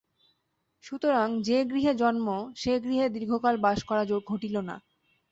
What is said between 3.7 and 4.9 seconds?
করা ঘটিল না।